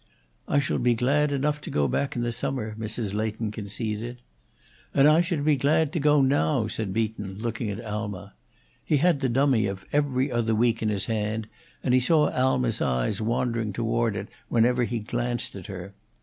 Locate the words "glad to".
5.55-5.99